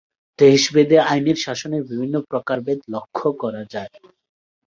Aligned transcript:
দেশভেদে 0.39 0.97
আইনের 1.09 1.37
শাসনের 1.45 1.83
বিভিন্ন 1.89 2.15
প্রকারভেদ 2.29 2.79
লক্ষ্য 2.93 3.27
করা 3.41 3.61
যায়। 3.73 3.93